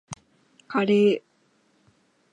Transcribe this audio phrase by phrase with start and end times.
[0.67, 1.23] カレー